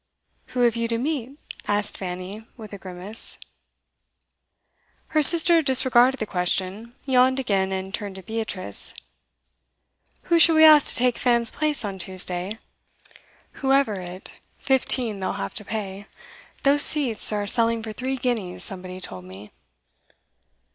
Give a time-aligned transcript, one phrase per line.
[0.47, 3.37] 'Who have you to meet?' asked Fanny, with a grimace.
[5.09, 8.95] Her sister disregarded the question, yawned again, and turned to Beatrice.
[10.23, 12.57] 'Who shall we ask to take Fan's place on Tuesday?
[13.61, 16.07] Whoever it 15, they'll have to pay.
[16.63, 19.51] Those seats are selling for three guineas, somebody told me.